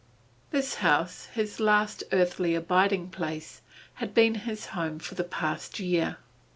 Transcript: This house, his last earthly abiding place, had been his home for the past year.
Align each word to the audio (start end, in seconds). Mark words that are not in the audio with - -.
This 0.49 0.73
house, 0.81 1.27
his 1.27 1.59
last 1.59 2.03
earthly 2.11 2.55
abiding 2.55 3.11
place, 3.11 3.61
had 3.93 4.15
been 4.15 4.33
his 4.33 4.65
home 4.73 4.97
for 4.97 5.13
the 5.13 5.23
past 5.23 5.79
year. 5.79 6.17